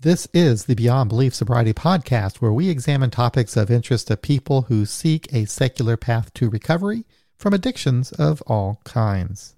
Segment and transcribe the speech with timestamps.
[0.00, 4.62] This is the Beyond Belief Sobriety podcast, where we examine topics of interest to people
[4.62, 7.04] who seek a secular path to recovery
[7.36, 9.56] from addictions of all kinds.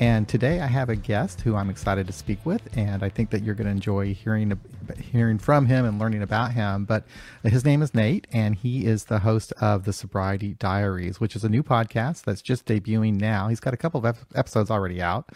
[0.00, 3.28] And today I have a guest who I'm excited to speak with, and I think
[3.28, 4.58] that you're going to enjoy hearing
[4.98, 6.84] hearing from him and learning about him.
[6.84, 7.04] But
[7.42, 11.44] his name is Nate, and he is the host of the Sobriety Diaries, which is
[11.44, 13.48] a new podcast that's just debuting now.
[13.48, 15.30] He's got a couple of episodes already out.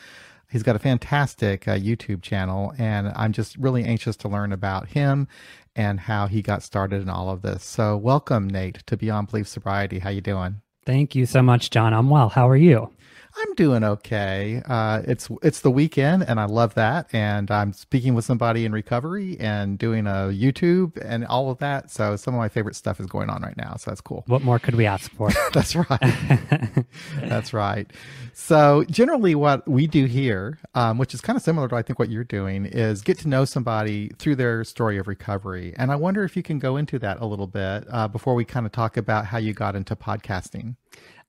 [0.50, 4.88] He's got a fantastic uh, YouTube channel, and I'm just really anxious to learn about
[4.88, 5.28] him
[5.76, 7.62] and how he got started in all of this.
[7.64, 9.98] So, welcome, Nate, to Beyond Belief Sobriety.
[9.98, 10.62] How you doing?
[10.86, 11.92] Thank you so much, John.
[11.92, 12.30] I'm well.
[12.30, 12.90] How are you?
[13.36, 14.62] I'm doing okay.
[14.66, 17.08] Uh, it's it's the weekend, and I love that.
[17.12, 21.90] And I'm speaking with somebody in recovery and doing a YouTube and all of that.
[21.90, 23.76] So some of my favorite stuff is going on right now.
[23.76, 24.24] So that's cool.
[24.26, 25.30] What more could we ask for?
[25.52, 26.84] that's right.
[27.20, 27.90] that's right.
[28.32, 31.98] So generally, what we do here, um, which is kind of similar to I think
[31.98, 35.74] what you're doing, is get to know somebody through their story of recovery.
[35.76, 38.44] And I wonder if you can go into that a little bit uh, before we
[38.44, 40.76] kind of talk about how you got into podcasting.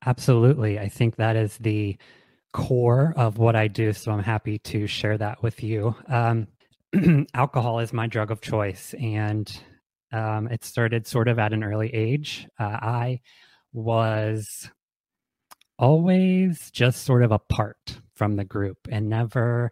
[0.05, 0.80] Absolutely.
[0.80, 1.97] I think that is the
[2.53, 3.94] core of what I do.
[3.94, 5.95] So I'm happy to share that with you.
[6.08, 6.47] Um,
[7.33, 9.52] alcohol is my drug of choice, and
[10.11, 12.47] um, it started sort of at an early age.
[12.59, 13.20] Uh, I
[13.73, 14.72] was
[15.77, 19.72] always just sort of apart from the group and never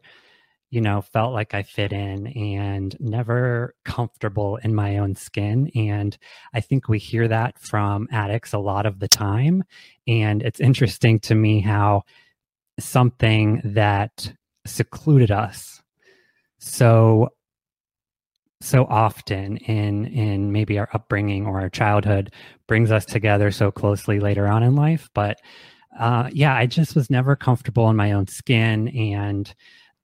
[0.70, 5.72] you know, felt like I fit in and never comfortable in my own skin.
[5.76, 6.18] And
[6.54, 9.64] I think we hear that from addicts a lot of the time.
[10.08, 12.04] And it's interesting to me how
[12.80, 14.34] something that
[14.66, 15.82] secluded us
[16.60, 17.30] so
[18.62, 22.34] so often in in maybe our upbringing or our childhood
[22.68, 25.40] brings us together so closely later on in life but
[26.00, 29.54] uh, yeah i just was never comfortable in my own skin and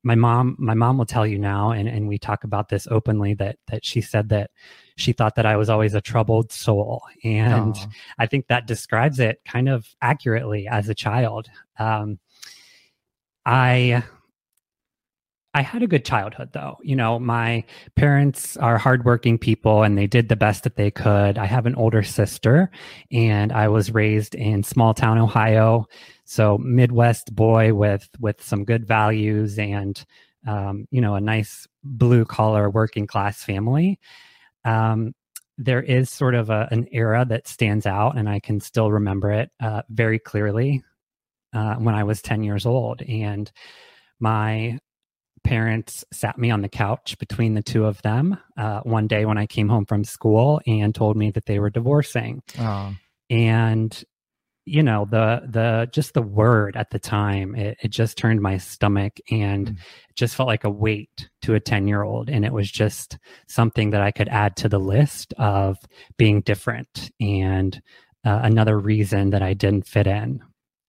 [0.04, 3.34] my mom my mom will tell you now and, and we talk about this openly
[3.34, 4.52] that that she said that
[4.98, 7.92] she thought that i was always a troubled soul and Aww.
[8.20, 11.48] i think that describes it kind of accurately as a child
[11.80, 12.20] um,
[13.46, 14.04] i
[15.56, 16.78] I had a good childhood though.
[16.82, 17.64] You know, my
[17.96, 21.38] parents are hardworking people and they did the best that they could.
[21.38, 22.72] I have an older sister
[23.12, 25.88] and I was raised in small town Ohio.
[26.26, 30.04] So Midwest boy with with some good values and
[30.48, 34.00] um, you know, a nice blue collar working class family.
[34.66, 35.14] Um,
[35.58, 39.32] there is sort of a, an era that stands out, and I can still remember
[39.32, 40.84] it uh, very clearly
[41.54, 43.02] uh, when I was 10 years old.
[43.04, 43.52] And
[44.20, 44.80] my
[45.44, 49.38] parents sat me on the couch between the two of them uh, one day when
[49.38, 52.42] I came home from school and told me that they were divorcing.
[52.60, 52.94] Oh.
[53.30, 54.04] And
[54.66, 58.58] you know the the just the word at the time it, it just turned my
[58.58, 59.74] stomach and mm.
[59.74, 63.18] it just felt like a weight to a 10 year old and it was just
[63.48, 65.78] something that i could add to the list of
[66.18, 67.82] being different and
[68.26, 70.42] uh, another reason that i didn't fit in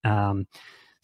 [0.05, 0.47] um,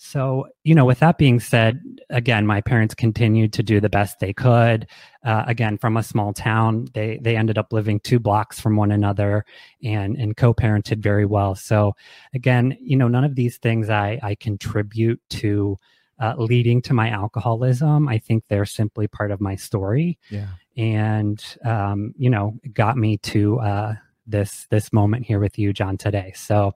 [0.04, 1.80] so, you know, with that being said,
[2.10, 4.88] again, my parents continued to do the best they could.
[5.24, 8.92] Uh, again, from a small town, they they ended up living two blocks from one
[8.92, 9.46] another
[9.84, 11.54] and and co-parented very well.
[11.54, 11.96] So,
[12.34, 15.78] again, you know, none of these things I I contribute to
[16.20, 18.08] uh, leading to my alcoholism.
[18.08, 20.18] I think they're simply part of my story.
[20.32, 20.48] Yeah,
[20.78, 23.94] and um, you know, got me to uh,
[24.26, 26.34] this this moment here with you, John, today.
[26.36, 26.74] So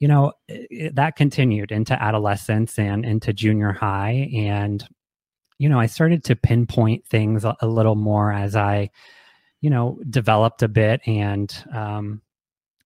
[0.00, 4.30] you know, it, that continued into adolescence and into junior high.
[4.34, 4.84] And,
[5.58, 8.90] you know, I started to pinpoint things a, little more as I,
[9.60, 12.22] you know, developed a bit and, um,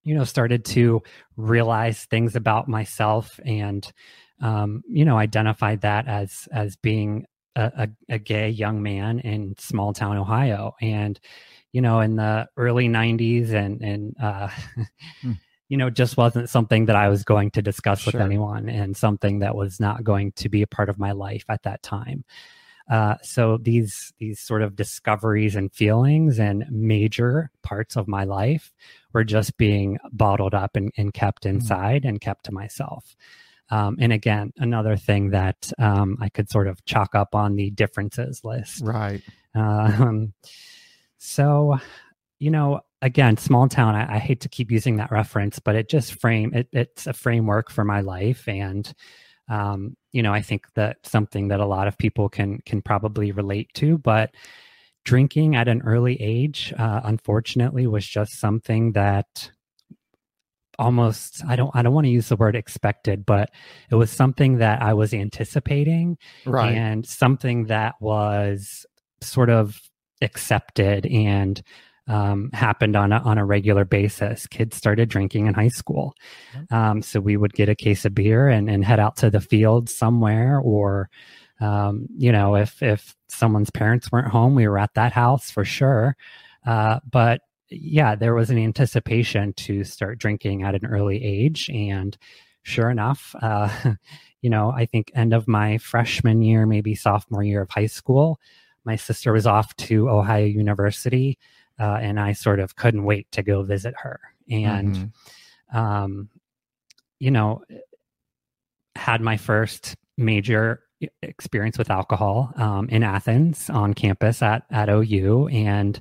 [0.03, 1.03] you know, started to
[1.37, 3.91] realize things about myself and,
[4.43, 9.55] um, you know, identified that as as being a, a, a gay young man in
[9.57, 10.75] small town Ohio.
[10.83, 11.19] And,
[11.73, 14.49] you know, in the early '90s and and uh,
[15.25, 15.39] mm
[15.69, 18.13] you know, just wasn't something that I was going to discuss sure.
[18.13, 21.45] with anyone and something that was not going to be a part of my life
[21.49, 22.25] at that time.
[22.91, 28.75] Uh, so these these sort of discoveries and feelings and major parts of my life
[29.15, 31.57] were just being bottled up and, and kept mm-hmm.
[31.57, 32.11] inside mm-hmm.
[32.11, 33.17] and kept to myself.
[33.71, 37.71] Um, and again, another thing that um, I could sort of chalk up on the
[37.71, 38.83] differences list.
[38.85, 39.23] Right.
[39.55, 40.35] Um,
[41.17, 41.79] so,
[42.39, 43.95] you know, again, small town.
[43.95, 47.13] I, I, hate to keep using that reference, but it just frame it, it's a
[47.13, 48.93] framework for my life, and
[49.49, 53.31] um, you know, I think that something that a lot of people can can probably
[53.31, 53.99] relate to.
[53.99, 54.35] But
[55.05, 59.51] drinking at an early age, uh, unfortunately, was just something that
[60.79, 63.51] almost I don't I don't want to use the word expected, but
[63.91, 66.17] it was something that I was anticipating
[66.47, 66.75] right.
[66.75, 68.87] and something that was
[69.21, 69.79] sort of
[70.23, 71.63] accepted and
[72.07, 74.47] um, happened on a, on a regular basis.
[74.47, 76.15] Kids started drinking in high school,
[76.71, 79.41] um, so we would get a case of beer and, and head out to the
[79.41, 81.09] field somewhere, or
[81.61, 85.65] um, you know, if if someone's parents weren't home, we were at that house for
[85.65, 86.17] sure.
[86.67, 91.69] Uh, but yeah, there was an anticipation to start drinking at an early age.
[91.71, 92.17] And
[92.63, 93.69] sure enough, uh,
[94.43, 98.39] you know, I think end of my freshman year, maybe sophomore year of high school,
[98.85, 101.39] my sister was off to Ohio University,
[101.79, 104.21] uh, and I sort of couldn't wait to go visit her.
[104.51, 105.77] And, mm-hmm.
[105.77, 106.29] um,
[107.19, 107.63] you know,
[108.97, 110.81] had my first major
[111.23, 116.01] experience with alcohol um, in Athens on campus at at OU, and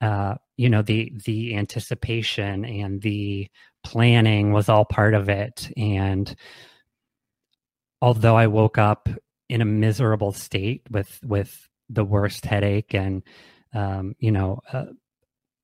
[0.00, 3.48] uh, you know the the anticipation and the
[3.84, 6.34] planning was all part of it and
[8.02, 9.08] although i woke up
[9.48, 13.22] in a miserable state with with the worst headache and
[13.76, 14.86] um, you know a,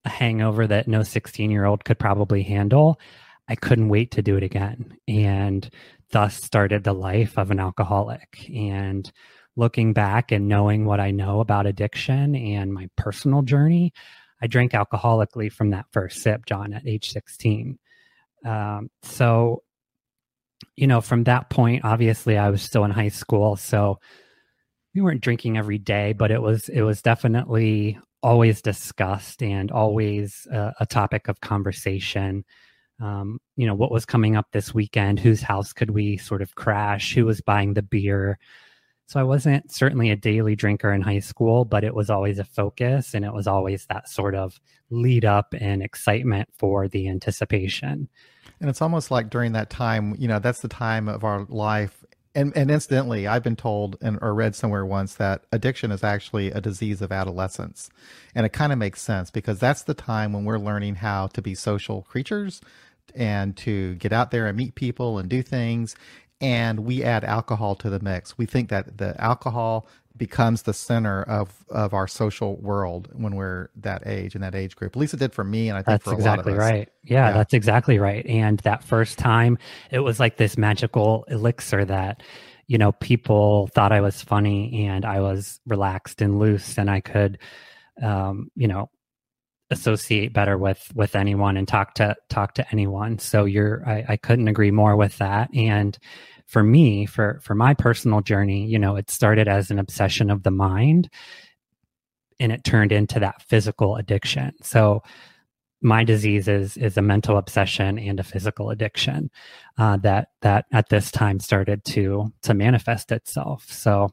[0.05, 2.99] a hangover that no 16 year old could probably handle
[3.49, 5.71] i couldn't wait to do it again and
[6.11, 9.13] thus started the life of an alcoholic and
[9.57, 13.93] looking back and knowing what i know about addiction and my personal journey
[14.43, 17.79] I drank alcoholically from that first sip, John, at age 16.
[18.45, 19.63] Um, so,
[20.75, 23.55] you know, from that point, obviously I was still in high school.
[23.55, 24.01] So
[24.95, 30.47] we weren't drinking every day, but it was, it was definitely always discussed and always
[30.53, 32.45] a, a topic of conversation.
[33.01, 35.19] Um, you know, what was coming up this weekend?
[35.19, 37.15] Whose house could we sort of crash?
[37.15, 38.39] Who was buying the beer?
[39.07, 42.45] So I wasn't certainly a daily drinker in high school, but it was always a
[42.45, 48.09] focus and it was always that sort of lead up and excitement for the anticipation.
[48.61, 52.05] And it's almost like during that time, you know, that's the time of our life.
[52.35, 56.51] And, and incidentally, I've been told and or read somewhere once that addiction is actually
[56.51, 57.91] a disease of adolescence.
[58.35, 61.43] And it kind of makes sense because that's the time when we're learning how to
[61.43, 62.63] be social creatures
[63.15, 65.95] and to get out there and meet people and do things
[66.43, 68.37] and we add alcohol to the mix.
[68.37, 69.87] We think that the alcohol
[70.17, 74.77] becomes the center of of our social world when we're that age and that age
[74.77, 74.93] group.
[74.95, 76.89] At least it did for me, and I think that's exactly right.
[77.05, 78.25] Yeah, yeah, that's exactly right.
[78.27, 79.59] And that first time,
[79.91, 82.23] it was like this magical elixir that
[82.67, 87.01] you know people thought I was funny, and I was relaxed and loose, and I
[87.01, 87.39] could,
[88.03, 88.91] um, you know,
[89.71, 93.19] associate better with with anyone and talk to talk to anyone.
[93.19, 95.99] So you're, I, I couldn't agree more with that, and
[96.53, 100.43] for me for for my personal journey you know it started as an obsession of
[100.43, 101.09] the mind
[102.43, 104.53] and it turned into that physical addiction.
[104.63, 105.03] So
[105.81, 109.31] my disease is is a mental obsession and a physical addiction
[109.79, 113.67] uh, that that at this time started to to manifest itself.
[113.71, 114.11] So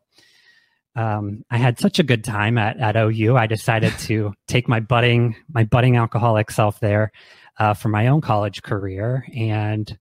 [0.95, 3.36] um, I had such a good time at, at OU.
[3.36, 7.12] I decided to take my budding my budding alcoholic self there
[7.57, 9.97] uh, for my own college career, and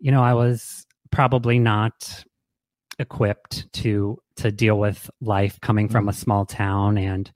[0.00, 0.83] you know I was
[1.14, 2.24] probably not
[2.98, 6.20] equipped to to deal with life coming from a mm-hmm.
[6.20, 7.32] small town and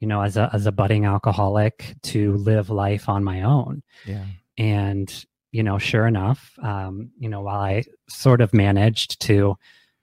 [0.00, 3.82] you know as a as a budding alcoholic to live life on my own.
[4.06, 4.24] Yeah.
[4.56, 9.54] And you know sure enough um, you know while i sort of managed to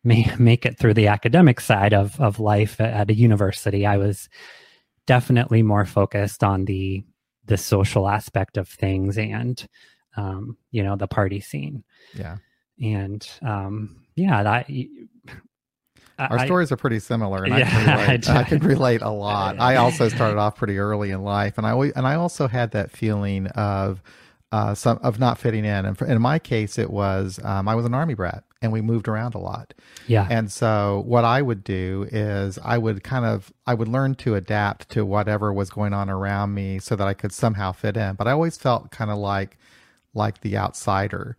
[0.04, 3.98] make, make it through the academic side of of life at, at a university i
[3.98, 4.30] was
[5.08, 7.04] definitely more focused on the
[7.46, 9.68] the social aspect of things and
[10.16, 11.84] um, you know the party scene.
[12.14, 12.38] Yeah
[12.82, 14.70] and um, yeah, that.
[16.20, 19.02] Our I, stories are pretty similar, and yeah, I, can relate, I, I can relate
[19.02, 19.60] a lot.
[19.60, 22.92] I also started off pretty early in life, and I and I also had that
[22.92, 24.04] feeling of
[24.52, 25.86] uh, some of not fitting in.
[25.86, 28.82] And for, in my case, it was um, I was an army brat, and we
[28.82, 29.74] moved around a lot.
[30.08, 30.28] Yeah.
[30.30, 34.36] And so what I would do is I would kind of I would learn to
[34.36, 38.16] adapt to whatever was going on around me, so that I could somehow fit in.
[38.16, 39.58] But I always felt kind of like
[40.14, 41.38] like the outsider.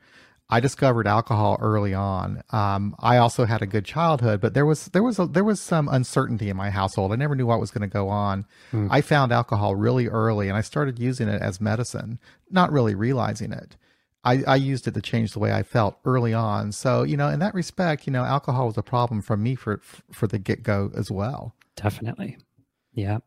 [0.52, 2.42] I discovered alcohol early on.
[2.50, 5.62] Um, I also had a good childhood, but there was there was a, there was
[5.62, 7.10] some uncertainty in my household.
[7.10, 8.44] I never knew what was going to go on.
[8.70, 8.88] Mm.
[8.90, 12.18] I found alcohol really early, and I started using it as medicine,
[12.50, 13.78] not really realizing it.
[14.24, 16.72] I, I used it to change the way I felt early on.
[16.72, 19.80] So you know, in that respect, you know, alcohol was a problem for me for
[20.12, 21.54] for the get go as well.
[21.76, 22.36] Definitely,
[22.92, 23.20] yeah.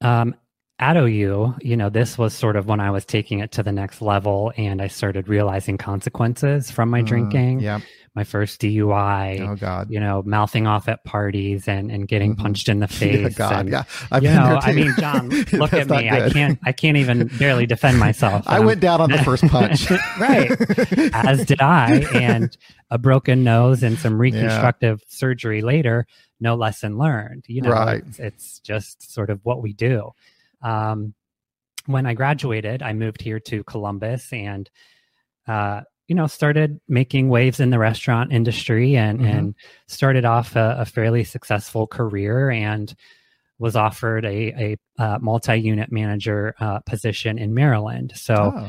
[0.00, 0.34] Um,
[0.78, 3.72] at OU, you know, this was sort of when I was taking it to the
[3.72, 7.60] next level and I started realizing consequences from my Mm, drinking.
[7.60, 7.82] Yep.
[8.14, 9.90] My first DUI, Oh God.
[9.90, 12.38] you know, mouthing off at parties and, and getting Mhm.
[12.38, 13.20] punched in the face.
[13.22, 13.52] Yeah, God.
[13.60, 13.82] and, Yeah.
[14.10, 16.08] I've you know, I mean, John, look at me.
[16.10, 18.44] I can't, I can't even barely defend myself.
[18.46, 19.90] I went down on the first punch.
[20.18, 20.50] Right.
[21.14, 22.54] as did I, and
[22.90, 26.06] a broken nose and some reconstructive surgery later.
[26.40, 27.44] No lesson learned.
[27.48, 28.02] You know, Right.
[28.06, 30.12] it's, it's just sort of what we do.
[30.62, 31.14] Um,
[31.86, 34.68] when I graduated, I moved here to Columbus and,
[35.46, 39.26] uh, you know, started making waves in the restaurant industry and Mhm.
[39.28, 39.54] and
[39.86, 42.94] started off a, a fairly successful career and
[43.58, 48.12] was offered a a uh, multi-unit manager uh, position in Maryland.
[48.16, 48.68] So Oh,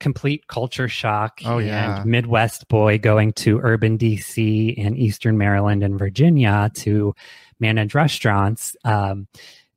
[0.00, 2.00] complete culture shock Oh, yeah.
[2.00, 7.14] and Midwest boy going to urban DC and Eastern Maryland and Virginia to
[7.60, 8.76] manage restaurants.
[8.84, 9.28] Um,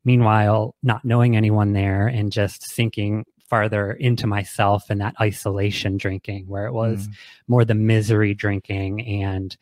[0.08, 6.46] meanwhile, not knowing anyone there and just sinking farther into myself and that isolation drinking
[6.48, 7.14] where it was mm,
[7.48, 9.56] more the misery drinking and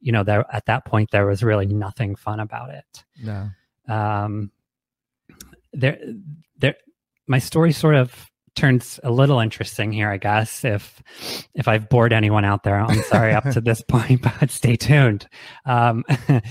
[0.00, 3.48] you know there at that point there was really nothing fun about it Yeah.
[3.88, 4.50] um,
[5.72, 5.98] there,
[6.58, 6.74] there,
[7.26, 10.64] my story sort of turns a little interesting here, I guess.
[10.64, 11.00] If
[11.54, 15.28] if I've bored anyone out there, I'm sorry up to this point, but stay tuned.
[15.64, 16.04] Um,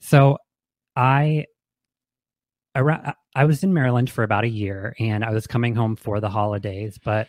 [0.00, 0.38] so,
[0.96, 1.44] I,
[2.78, 5.96] around, uh, I was in Maryland for about a year, and I was coming home
[5.96, 6.98] for the holidays.
[7.02, 7.28] But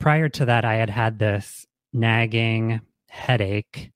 [0.00, 3.92] prior to that, I had had this nagging headache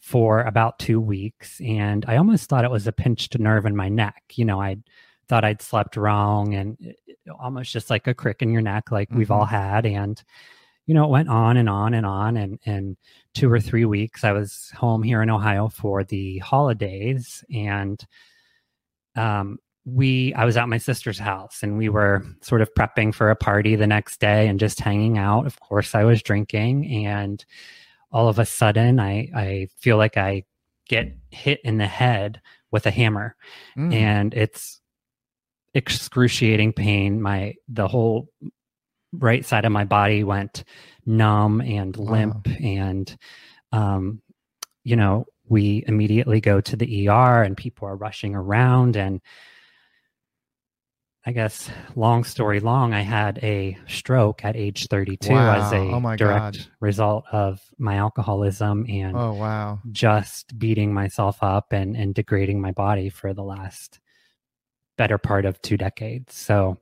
[0.00, 3.88] for about two weeks and i almost thought it was a pinched nerve in my
[3.88, 4.76] neck you know i
[5.28, 8.90] thought i'd slept wrong and it- it- almost just like a crick in your neck
[8.90, 9.54] like we've all mm-hmm.
[9.54, 10.22] had and
[10.86, 12.96] you know it went on and on and on and and
[13.34, 18.06] two or three weeks i was home here in ohio for the holidays and
[19.14, 19.58] um
[19.94, 23.36] we i was at my sister's house and we were sort of prepping for a
[23.36, 25.46] party the next day and just hanging out.
[25.46, 27.44] Of course i was drinking and
[28.12, 30.44] all of a sudden i i feel like i
[30.88, 32.40] get hit in the head
[32.70, 33.34] with a hammer
[33.76, 33.94] Mm.
[33.94, 34.80] and it's
[35.74, 37.20] excruciating pain.
[37.20, 38.28] My the whole
[39.12, 40.64] right side of my body went
[41.06, 43.16] numb and limp and
[43.72, 44.20] um
[44.84, 49.20] you know we immediately go to the ER and people are rushing around and
[51.26, 56.16] I guess long story long I had a stroke at age 32 as a Oh
[56.16, 56.66] direct God.
[56.80, 59.80] result of my alcoholism and oh wow.
[59.92, 64.00] just beating myself up and, and degrading my body for the last
[64.96, 66.34] better part of two decades.
[66.34, 66.78] So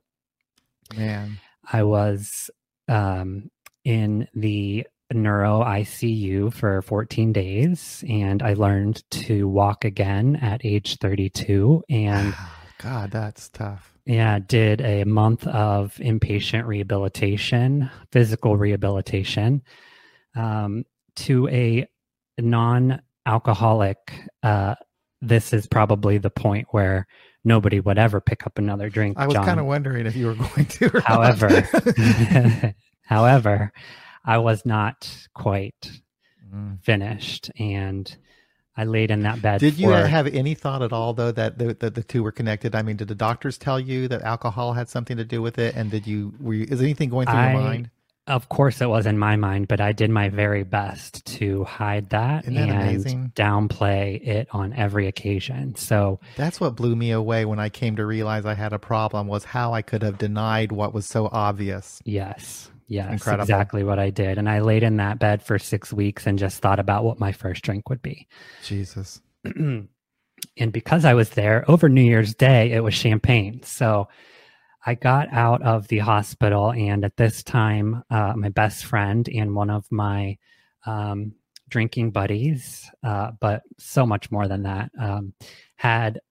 [0.95, 1.39] Man.
[1.71, 2.49] I was
[2.87, 3.49] um,
[3.83, 10.97] in the neuro ICU for 14 days and I learned to walk again at age
[10.99, 12.33] 32 and
[12.81, 13.96] God, that's tough.
[14.07, 19.61] Yeah, did a month of inpatient rehabilitation, physical rehabilitation,
[20.35, 20.85] um,
[21.17, 21.85] to a
[22.39, 23.97] non-alcoholic.
[24.43, 24.75] Uh,
[25.21, 27.05] this is probably the point where
[27.43, 29.17] nobody would ever pick up another drink.
[29.19, 31.01] I was kind of wondering if you were going to.
[31.05, 31.49] However,
[33.01, 33.71] however,
[34.23, 35.91] I was not quite
[36.53, 36.81] Mm.
[36.81, 38.15] finished, and
[38.77, 39.59] I laid in that bed.
[39.59, 42.31] Did you for, have any thought at all, though, that the, that the two were
[42.31, 42.75] connected?
[42.75, 45.75] I mean, did the doctors tell you that alcohol had something to do with it?
[45.75, 47.89] And did you, were you, is anything going through I- your mind?
[48.27, 52.09] Of course, it was in my mind, but I did my very best to hide
[52.09, 53.31] that, that and amazing?
[53.37, 55.75] downplay it on every occasion.
[55.75, 59.27] So, That's what blew me away when I came to realize I had a problem
[59.27, 62.01] was how I could have denied what was so obvious.
[62.03, 63.43] yes, yes, Incredible.
[63.43, 64.37] exactly what I did.
[64.37, 67.31] And I laid in that bed for six weeks and just thought about what my
[67.31, 68.27] first drink would be.
[68.63, 69.21] Jesus.
[69.45, 69.87] and
[70.71, 73.61] because I was there over New Year's Day, it was champagne.
[73.63, 74.07] So
[74.85, 79.53] I got out of the hospital, and at this time, uh, my best friend and
[79.53, 80.37] one of my
[80.85, 81.33] um,
[81.67, 85.33] drinking buddies, uh, but so much more than that, um,
[85.75, 86.21] had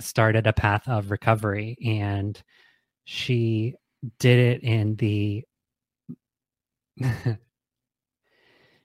[0.00, 2.42] started a path of recovery, and
[3.04, 3.74] she
[4.18, 5.42] did it in the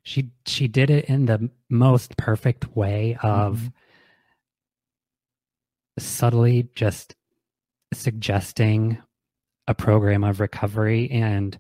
[0.04, 3.74] she she did it in the most perfect way of Mhm.
[6.00, 7.16] subtly just
[7.94, 9.02] suggesting
[9.68, 11.58] a program of recovery and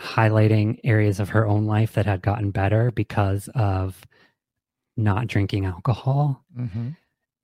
[0.00, 4.06] highlighting areas of her own life that had gotten better because of
[4.96, 6.90] not drinking alcohol hmm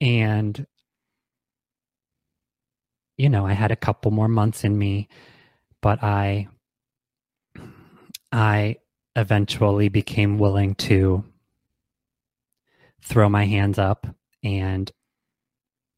[0.00, 0.67] and
[3.17, 5.09] you know i had a couple more months in me
[5.81, 6.49] but i
[8.35, 8.76] i
[9.17, 11.25] eventually became willing to
[13.03, 14.07] throw my hands up
[14.43, 14.91] and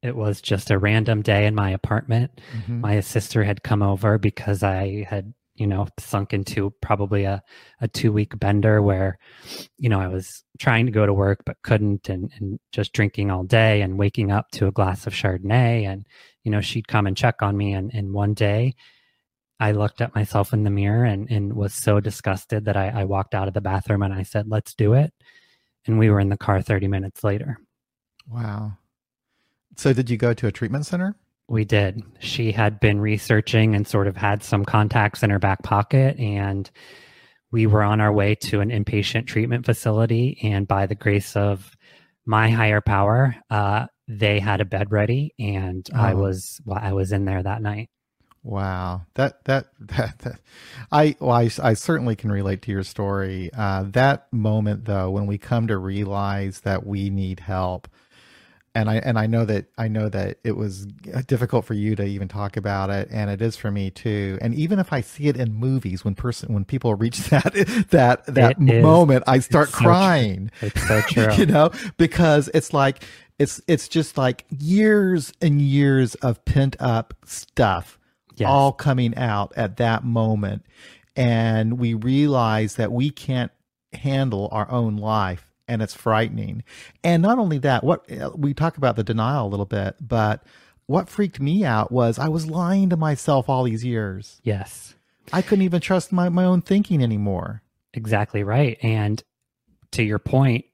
[0.03, 2.41] it was just a random day in my apartment.
[2.53, 2.81] Mhm.
[2.81, 7.43] My sister had come over because I had, you know, sunk into probably a,
[7.81, 9.19] a two week bender where,
[9.79, 13.31] you know, I was trying to go to work but couldn't and, and just drinking
[13.31, 15.85] all day and waking up to a glass of Chardonnay.
[15.87, 16.07] And,
[16.45, 17.73] you know, she'd come and check on me.
[17.73, 18.75] And, and one day
[19.59, 23.05] I looked at myself in the mirror and, and was so disgusted that I, I
[23.05, 25.13] walked out of the bathroom and I said, let's do it.
[25.87, 27.59] And we were in the car 30 minutes later.
[28.29, 28.73] Wow.
[29.77, 31.17] So did you go to a treatment center?
[31.49, 32.03] We did.
[32.19, 36.19] She had been researching and sort of had some contacts in her back pocket.
[36.19, 36.69] And
[37.53, 40.39] we were on our way to an inpatient treatment facility.
[40.43, 41.71] And by the grace of
[42.27, 45.35] my higher power, uh, they had a bed ready.
[45.39, 46.17] And I Oh.
[46.17, 47.89] was, well, I was in there that night.
[48.49, 50.39] Wow, that that that, that
[50.93, 53.51] I well, I, I certainly can relate to your story.
[53.53, 57.89] Uh, that moment though, when we come to realize that we need help,
[58.73, 60.87] and I and I know that I know that it was
[61.27, 64.39] difficult for you to even talk about it, and it is for me too.
[64.41, 67.53] And even if I see it in movies, when person when people reach that
[67.91, 69.87] that that It is- moment, I start so true.
[69.89, 71.35] crying It's so true.
[71.35, 73.03] you know because it's like
[73.41, 77.99] it's it's just like years and years of pent up stuff
[78.37, 78.49] Yes.
[78.49, 80.65] all coming out at that moment
[81.15, 83.53] and we realize that we can't
[83.93, 86.63] handle our own life and it's frightening
[87.03, 90.45] and not only that what uh, we talk about the denial a little bit but
[90.87, 94.95] what freaked me out was i was lying to myself all these years yes.
[95.33, 97.63] i couldn't even trust my, my own thinking anymore
[97.97, 98.79] Exactly right.
[98.83, 99.23] And
[99.93, 100.67] to your point,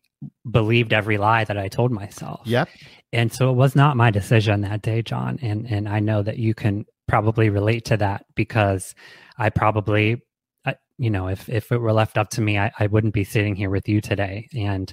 [0.49, 2.40] believed every lie that I told myself.
[2.45, 2.69] yep
[3.12, 6.38] and so it was not my decision that day john and and i know that
[6.38, 8.95] you can probably relate to that because
[9.38, 10.23] i probably
[10.64, 13.25] I, you know if if it were left up to me i, I wouldn't be
[13.25, 14.49] sitting here with you today.
[14.57, 14.92] And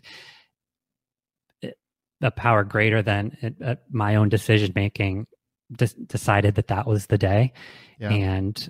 [1.61, 1.77] it-
[2.21, 5.25] a power greater than it, uh, my own decision making
[5.71, 7.53] des- decided that that was the day.
[7.99, 8.09] Yeah.
[8.09, 8.69] And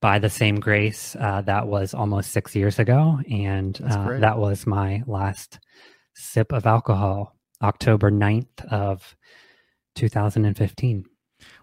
[0.00, 3.20] by the same grace uh, that was almost six years ago.
[3.30, 5.58] And uh, that was my last
[6.14, 9.16] sip of alcohol october 9th of
[9.94, 11.04] 2015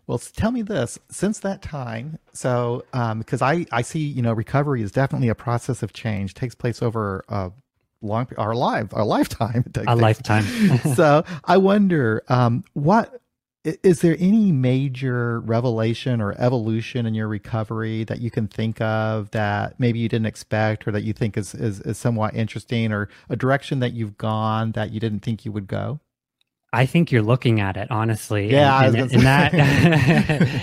[0.08, 1.00] Well, tell me this.
[1.10, 5.36] Since that time, so um, because I I see you know recovery is definitely a
[5.36, 6.34] process of change.
[6.34, 7.52] takes place over a
[8.02, 9.72] long our life our lifetime.
[9.88, 10.44] A lifetime
[10.96, 13.19] so I wonder um, what
[13.64, 19.32] is there any major revelation or evolution in your recovery that you can think of
[19.32, 23.10] that maybe you didn't expect or that you think is is, is somewhat interesting or
[23.30, 26.00] a direction that you've gone that you didn't think you would go?
[26.72, 28.50] I think you're looking at it honestly.
[28.52, 30.62] Yeah, I and, was and, gonna and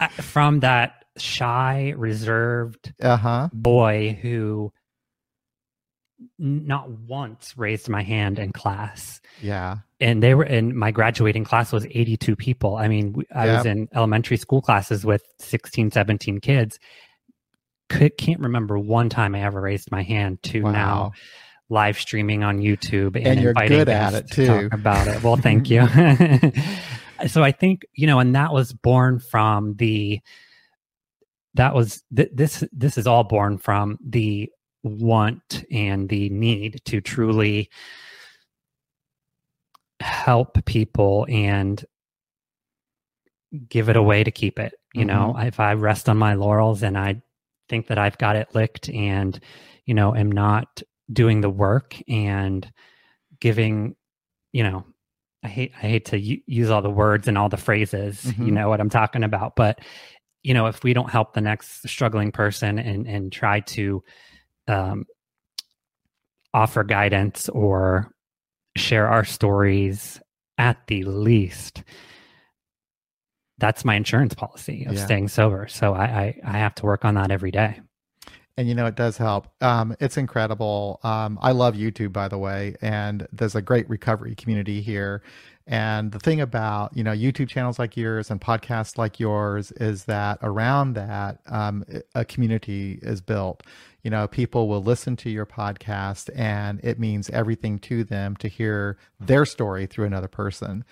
[0.00, 3.48] that from that shy, reserved Uh huh.
[3.52, 4.72] boy who
[6.38, 9.20] not once raised my hand in class.
[9.40, 9.78] Yeah.
[10.04, 12.76] And they were in my graduating class was 82 people.
[12.76, 16.78] I mean, I was in elementary school classes with 16, 17 kids.
[17.88, 20.72] Could, can't remember one time I ever raised my hand to Wow.
[20.72, 21.12] now
[21.70, 24.68] live streaming on YouTube and, And you're inviting good at it, to talk too.
[24.72, 25.22] about it.
[25.22, 25.88] Well, thank you.
[27.26, 30.20] so I think you know, and that was born from the
[31.54, 34.50] that was th- this this is all born from the
[34.82, 37.70] want and the need to truly
[40.00, 41.84] help people and
[43.68, 46.98] give it away to keep it you know if i rest on my laurels and
[46.98, 47.20] i
[47.68, 49.38] think that i've got it licked and
[49.86, 52.72] you know am not doing the work and
[53.40, 53.94] giving
[54.52, 54.84] you know
[55.44, 58.32] i hate i hate to u- use all the words and all the phrases you
[58.50, 58.52] Mhm.
[58.54, 59.78] know what i'm talking about but
[60.42, 64.02] you know if we don't help the next struggling person and and try to
[64.66, 65.04] um
[66.52, 68.13] offer guidance or
[68.76, 70.20] share our stories
[70.58, 71.82] at the least.
[73.58, 75.04] That's my insurance policy of Yeah.
[75.04, 75.68] staying sober.
[75.68, 77.80] So I, I i have to work on that every day
[78.56, 79.48] And you know, it does help.
[79.62, 81.00] Um, it's incredible.
[81.02, 85.22] Um, I love YouTube, by the way, and there's a great recovery community here.
[85.66, 90.04] And the thing about, you know, YouTube channels like yours and podcasts like yours is
[90.04, 93.62] that around that, um, a community is built.
[94.02, 98.48] You know, people will listen to your podcast and it means everything to them to
[98.48, 100.84] hear their story through another person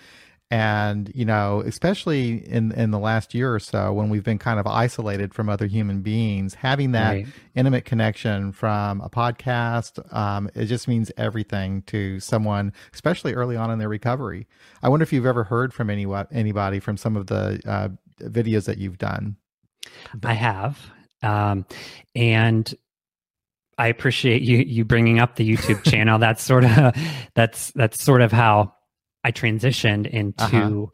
[0.51, 4.59] and you know especially in in the last year or so when we've been kind
[4.59, 7.27] of isolated from other human beings having that Right.
[7.55, 13.71] intimate connection from a podcast um, it just means everything to someone especially early on
[13.71, 14.45] in their recovery
[14.83, 17.87] i wonder if you've ever heard from any anybody from some of the uh,
[18.21, 19.37] videos that you've done
[20.23, 20.79] I have,
[21.23, 21.65] um,
[22.15, 22.73] and
[23.77, 26.19] I appreciate you you bringing up the YouTube channel.
[26.19, 26.95] That's sort of
[27.33, 28.73] that's that's sort of how
[29.23, 30.85] I transitioned into uh-huh.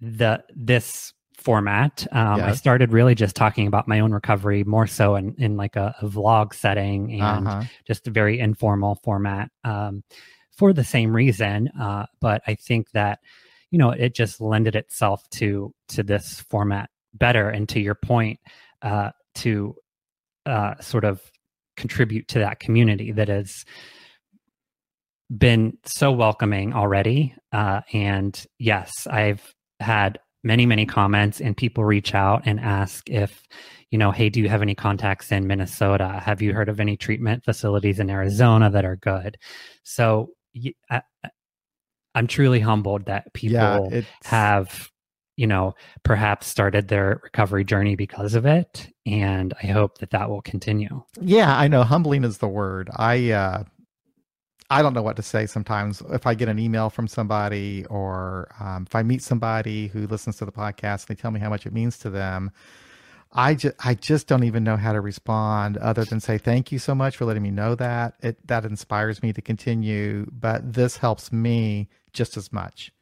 [0.00, 2.06] the this format.
[2.10, 2.48] Um, yes.
[2.48, 5.94] I started really just talking about my own recovery more so in, in like a,
[6.00, 7.62] a vlog setting and uh-huh.
[7.86, 10.02] just a very informal format um,
[10.56, 11.68] for the same reason.
[11.80, 13.20] Uh, but I think that
[13.70, 17.48] you know it just lended itself to to this format better.
[17.48, 18.40] And to your point,
[18.82, 19.74] uh, to
[20.44, 21.20] uh, sort of
[21.76, 23.64] contribute to that community that has
[25.34, 27.34] been so welcoming already.
[27.52, 29.42] Uh, and yes, I've
[29.80, 33.42] had many, many comments and people reach out and ask if,
[33.90, 36.20] you know, hey, do you have any contacts in Minnesota?
[36.24, 39.36] Have you heard of any treatment facilities in Arizona that are good?
[39.82, 40.30] So
[40.90, 41.02] I,
[42.14, 44.90] am truly humbled that people yeah, have
[45.36, 48.90] you know, perhaps started their recovery journey because of it.
[49.04, 51.02] And I hope that that will continue.
[51.20, 51.82] Yeah, I know.
[51.82, 52.90] Humbling is the word.
[52.96, 53.64] I, uh,
[54.68, 56.02] I don't know what to say sometimes.
[56.10, 60.36] If I get an email from somebody or um, if I meet somebody who listens
[60.38, 62.50] to the podcast and they tell me how much it means to them,
[63.32, 66.78] I just I just don't even know how to respond other than say thank you
[66.78, 68.14] so much for letting me know that.
[68.22, 72.92] It that inspires me to continue, but this helps me just as much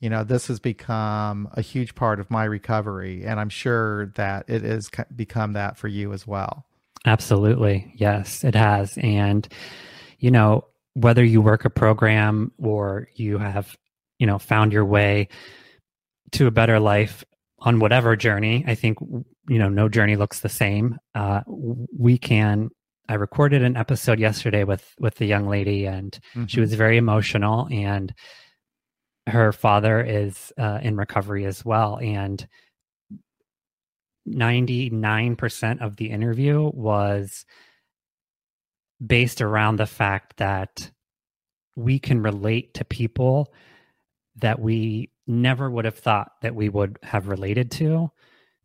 [0.00, 4.44] you know this has become a huge part of my recovery and i'm sure that
[4.48, 6.66] it has become that for you as well
[7.06, 9.48] absolutely yes it has and
[10.18, 13.76] you know whether you work a program or you have
[14.18, 15.28] you know found your way
[16.32, 17.24] to a better life
[17.60, 18.98] on whatever journey i think
[19.48, 22.68] you know no journey looks the same uh, we can
[23.08, 26.46] i recorded an episode yesterday with with the young lady and mm-hmm.
[26.46, 28.14] she was very emotional and
[29.26, 32.48] her father is uh, in recovery as well and
[34.28, 37.44] 99% of the interview was
[39.04, 40.90] based around the fact that
[41.76, 43.52] we can relate to people
[44.36, 48.10] that we never would have thought that we would have related to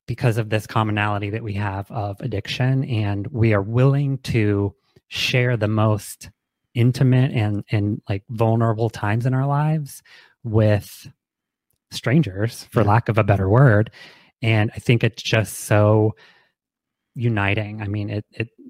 [0.07, 2.83] because of this commonality that we have of addiction.
[2.85, 4.73] And we are willing to
[5.07, 6.29] share the most
[6.73, 10.01] intimate and and like vulnerable times in our lives
[10.43, 11.07] with
[11.91, 12.87] strangers for yeah.
[12.87, 13.91] lack of a better word.
[14.41, 16.15] And i think it's just so
[17.15, 17.81] uniting.
[17.81, 18.62] I mean it it it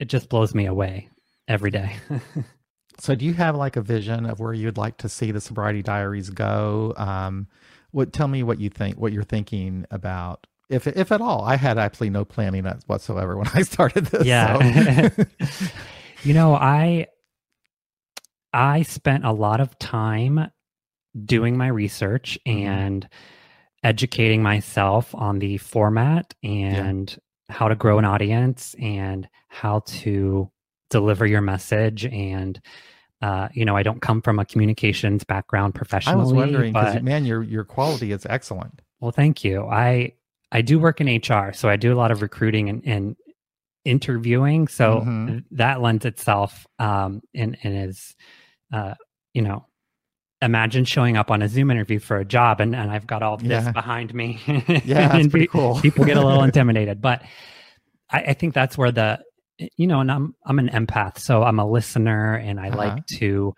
[0.00, 1.08] it just blows me away
[1.46, 1.94] every day
[2.98, 5.82] so do you have like a vision of where you'd like to see the sobriety
[5.82, 7.46] diaries go um
[7.92, 11.56] what tell me what you think what you're thinking about if if at all i
[11.56, 15.24] had absolutely no planning whatsoever when i started this yeah so.
[16.24, 17.06] you know i
[18.52, 20.50] I spent a lot of time
[21.24, 22.68] doing my research mm-hmm.
[22.68, 23.08] and
[23.82, 27.16] educating myself on the format and.
[27.50, 30.50] How to grow an audience and how to
[30.88, 32.60] deliver your message and
[33.22, 36.20] uh, you know, I don't come from a communications background professionally.
[36.20, 38.80] I was wondering because man, your your quality is excellent.
[39.00, 39.66] Well, thank you.
[39.66, 40.14] I
[40.52, 43.16] I do work in HR, so I do a lot of recruiting and, and
[43.84, 44.68] interviewing.
[44.68, 45.38] So mm-hmm.
[45.52, 48.16] that lends itself um, and and is
[48.72, 48.94] uh,
[49.34, 49.66] you know,
[50.42, 53.36] imagine showing up on a Zoom interview for a job and, and I've got all
[53.36, 53.72] this yeah.
[53.72, 54.40] behind me.
[54.46, 55.78] yeah, that's pretty cool.
[55.80, 57.22] people get a little intimidated, but
[58.10, 59.20] I, I, think that's where the,
[59.76, 62.76] you know, and I'm, I'm an empath, so I'm a listener and I uh-huh.
[62.76, 63.54] like to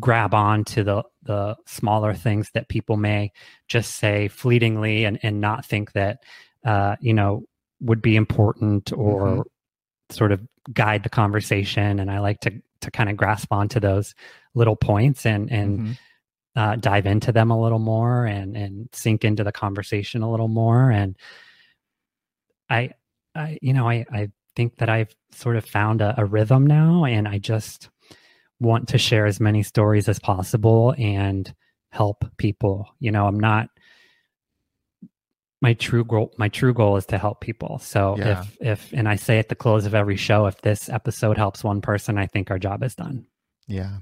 [0.00, 3.30] grab on to the, the smaller things that people may
[3.68, 6.18] just say fleetingly and, and not think that,
[6.64, 7.44] uh, you know,
[7.80, 9.40] would be important or mm-hmm.
[10.10, 10.40] sort of
[10.72, 12.00] guide the conversation.
[12.00, 14.14] And I like to to kind of grasp onto those
[14.54, 15.92] little points and and mm-hmm.
[16.56, 20.48] uh, dive into them a little more and and sink into the conversation a little
[20.48, 20.90] more.
[20.90, 21.16] And
[22.70, 22.90] i
[23.34, 27.04] i you know i i think that i've sort of found a, a rhythm now
[27.04, 27.90] and i just
[28.60, 31.52] want to share as many stories as possible and
[31.90, 32.88] help people.
[32.98, 33.68] You know i'm not
[35.60, 37.78] my true goal my true goal is to help people.
[37.78, 38.40] So yeah.
[38.40, 41.62] if if and i say at the close of every show if this episode helps
[41.64, 43.26] one person i think our job is done.
[43.66, 43.98] Yeah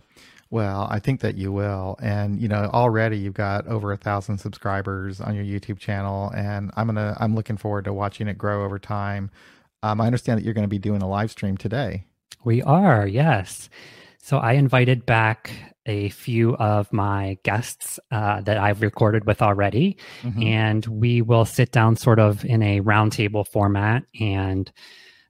[0.52, 4.38] well i think that you will and you know already you've got over a thousand
[4.38, 8.64] subscribers on your youtube channel and i'm gonna i'm looking forward to watching it grow
[8.64, 9.30] over time
[9.82, 12.04] um, i understand that you're going to be doing a live stream today
[12.44, 13.68] we are yes
[14.22, 15.50] so I invited back
[15.84, 20.42] a few of my guests uh, that I've recorded with already, mm-hmm.
[20.44, 24.70] and we will sit down sort of in a roundtable format and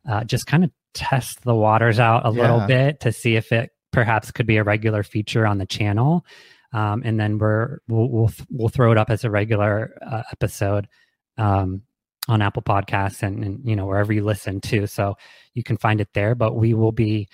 [0.07, 2.43] uh, just kind of test the waters out a yeah.
[2.43, 6.25] little bit to see if it perhaps could be a regular feature on the channel.
[6.73, 10.89] Um, and then we're we'll, we'll, we'll throw it up as a regular uh, episode
[11.37, 11.83] um,
[12.29, 14.87] on Apple Podcasts and, and you know wherever you listen to.
[14.87, 15.17] So
[15.55, 16.35] you can find it there.
[16.35, 17.29] But we will be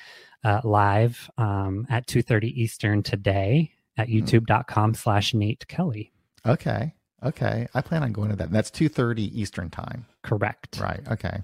[0.45, 4.25] uh, live um, at 2.30 eastern today at mm-hmm.
[4.25, 6.13] youtube.com slash Nate Kelly.
[6.47, 6.95] Okay.
[7.23, 7.67] Okay.
[7.75, 8.47] I plan on going to that.
[8.47, 10.07] And that's 2.30 Eastern time.
[10.23, 10.79] Correct.
[10.81, 11.01] Right.
[11.11, 11.43] Okay.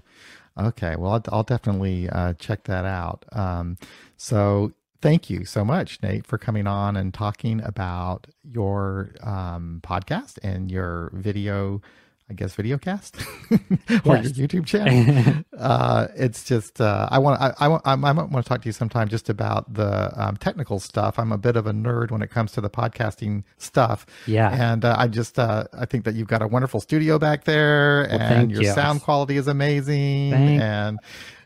[0.57, 0.95] Okay.
[0.95, 3.25] Well, I'll, I'll definitely uh, check that out.
[3.33, 3.77] Um,
[4.15, 10.37] so thank you so much, Nate, for coming on and talking about your um, podcast
[10.43, 11.81] and your video
[12.27, 13.17] I guess video cast
[13.51, 14.35] or yes.
[14.35, 15.43] your YouTube channel.
[15.57, 18.67] uh, it's just uh, I want I, I want I, I want to talk to
[18.67, 21.19] you sometime just about the um, technical stuff.
[21.19, 24.07] I'm a bit of a nerd when it comes to the podcasting stuff.
[24.25, 27.43] Yeah, and uh, I just uh, I think that you've got a wonderful studio back
[27.43, 28.73] there, well, and your you.
[28.73, 30.63] sound quality is amazing, Thanks.
[30.63, 30.99] and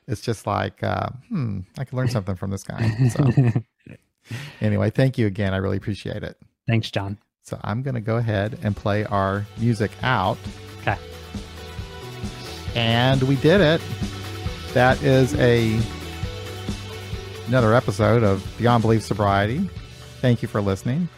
[0.10, 2.89] it's just like uh, hmm, I can learn something from this guy.
[3.10, 3.30] So
[4.62, 5.54] anyway, thank you again.
[5.54, 6.38] I really appreciate it.
[6.67, 7.17] Thanks, John.
[7.43, 10.38] So I'm going to go ahead and play our music out.
[10.82, 10.98] Okay.
[12.76, 13.82] And we did it.
[14.74, 15.80] That is a
[17.48, 19.67] another episode of Beyond Belief Sobriety.
[20.22, 21.10] Thank you for listening.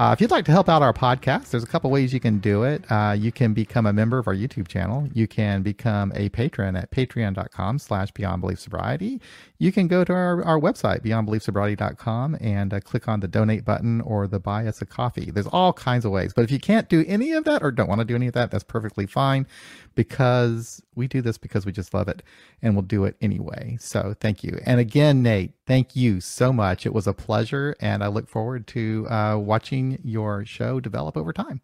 [0.00, 2.38] Uh, if you'd like to help out our podcast, there's a couple ways you can
[2.38, 2.82] do it.
[2.90, 5.06] Uh, you can become a member of our YouTube channel.
[5.12, 9.20] You can become a patron at patreon.com slash beyond belief sobriety.
[9.60, 14.00] You can go to our, our website, beyondbeliefsobriety.com, and uh, click on the donate button
[14.00, 15.30] or the buy us a coffee.
[15.30, 16.32] There's all kinds of ways.
[16.32, 18.32] But if you can't do any of that or don't want to do any of
[18.32, 19.46] that, that's perfectly fine
[19.94, 22.22] because we do this because we just love it
[22.62, 23.76] and we'll do it anyway.
[23.78, 24.58] So thank you.
[24.64, 26.86] And again, Nate, thank you so much.
[26.86, 27.76] It was a pleasure.
[27.80, 31.60] And I look forward to uh, watching your show develop over time.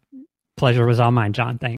[0.55, 1.57] Pleasure was all mine, John.
[1.57, 1.75] Thanks.